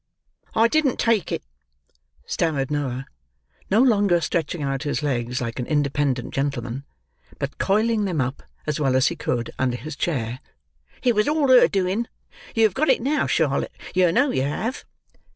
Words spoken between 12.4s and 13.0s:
yer've got